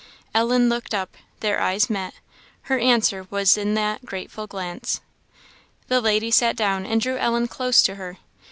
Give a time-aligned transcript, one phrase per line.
[0.33, 2.15] "Ellen looked up; their eyes met:
[2.63, 4.99] her answer was in that grateful glance.
[5.89, 8.17] The lady sat down and drew Ellen close to her.